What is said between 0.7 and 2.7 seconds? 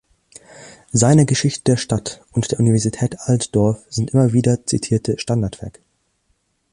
Seine Geschichte der Stadt und der